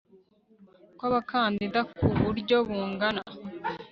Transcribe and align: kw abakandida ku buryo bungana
kw 0.97 1.03
abakandida 1.09 1.79
ku 1.95 2.05
buryo 2.23 2.57
bungana 2.67 3.21